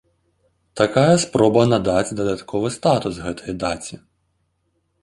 [0.79, 3.95] Такая спроба надаць дадатковы статус гэтай даце.